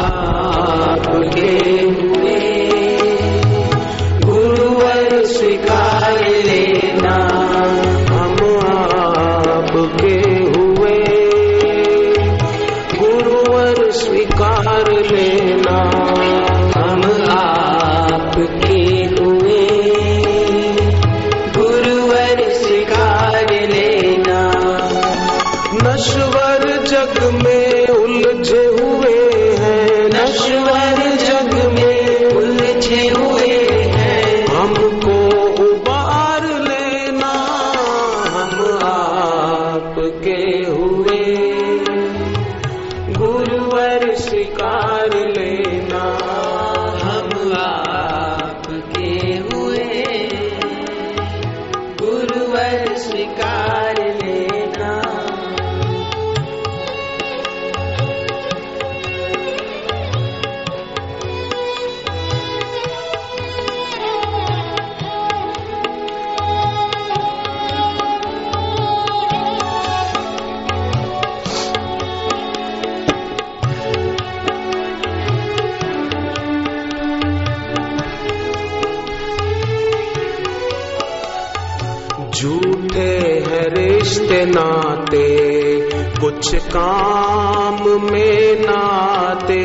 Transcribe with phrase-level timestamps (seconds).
[0.00, 1.46] आपके
[84.30, 85.28] रिश्ते नाते
[86.20, 89.62] कुछ काम में नाते।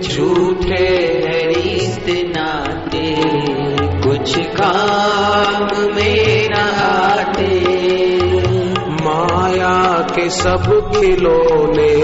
[0.00, 0.88] झूठे
[1.24, 3.06] हैं रिश्ते नाते
[4.04, 5.64] कुछ काम
[5.96, 7.50] में नाते।
[9.04, 11.94] माया के सब खिलौने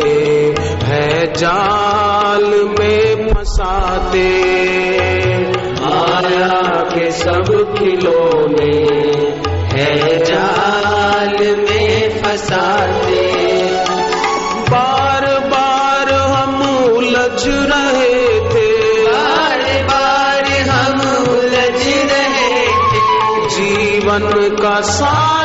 [0.85, 4.31] है जाल में फंसाते।
[5.81, 6.63] माया
[6.95, 9.48] के सब खिलौने
[9.79, 13.23] है जाल में फंसाते।
[14.71, 18.69] बार बार हम उलझ रहे थे।
[19.07, 23.03] बार बार हम उलझ रहे थे।
[23.49, 25.38] जीवन का सार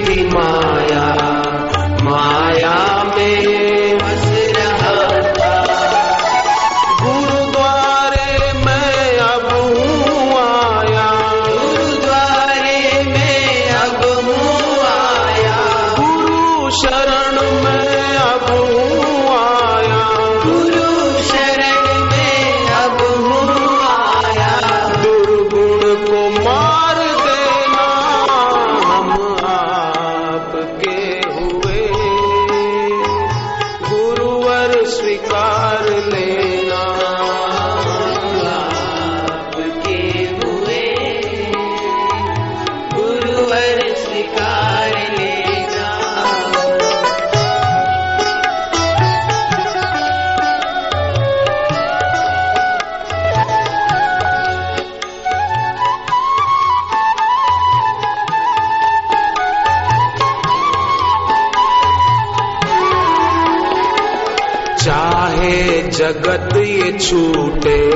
[65.92, 67.90] जगत ये छूटे।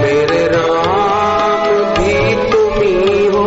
[0.00, 2.16] मेरे राम भी
[2.50, 3.44] तुम ही हो।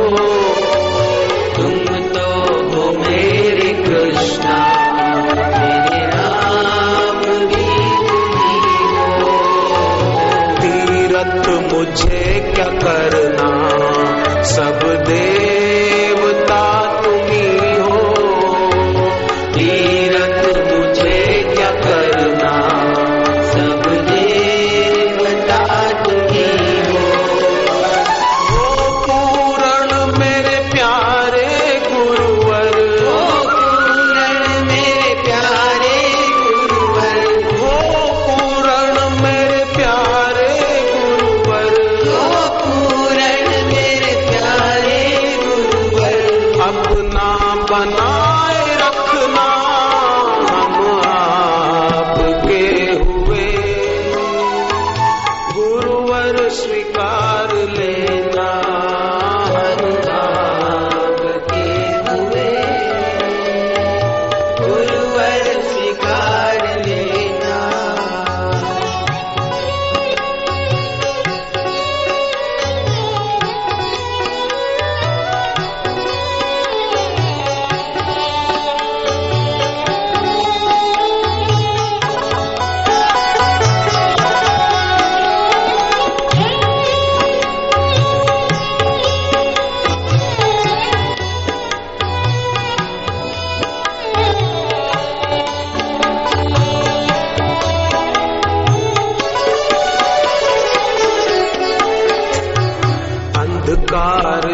[1.55, 1.83] तुम
[2.15, 2.27] तो
[2.71, 4.57] हो मेरे कृष्णा
[5.59, 7.21] मेरे राम
[7.51, 7.69] भी
[8.07, 8.57] तुम्ही
[9.19, 9.33] हो।
[10.61, 12.23] तीरथ मुझे
[12.55, 13.51] क्या करना
[14.55, 14.74] सब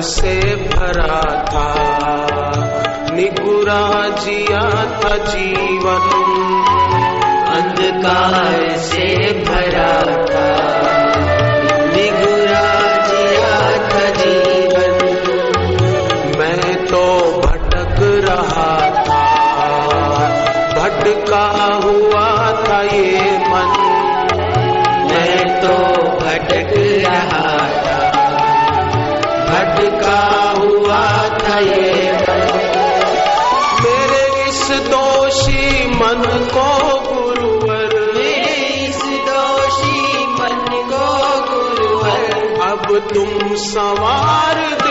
[0.01, 1.75] से भरा था।
[3.13, 6.21] निगुरा जिया था जीवन।
[7.47, 10.00] अंधकार से भरा
[29.81, 32.11] भटका हुआ था ये।
[33.83, 41.07] मेरे इस दोषी मन को गुरुवर। मेरे इस दोषी मन को
[41.51, 44.90] गुरुवर। अब तुम सवार देना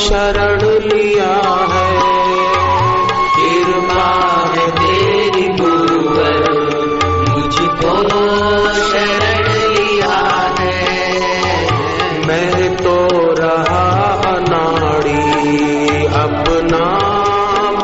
[0.00, 1.34] शरण लिया
[1.72, 2.00] है।
[3.36, 4.08] कृपा
[4.54, 5.48] है तेरी
[7.30, 8.28] मुझको तो
[8.74, 10.18] शरण लिया
[10.58, 10.78] है।
[12.26, 12.96] मैं तो
[13.32, 13.80] रहा
[16.24, 16.84] अपना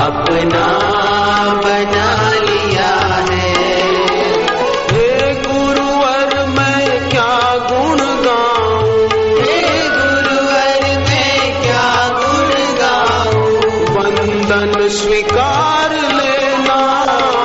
[0.00, 0.66] अपना
[1.64, 2.05] बना
[14.66, 17.35] जीवन स्वीकार लेना।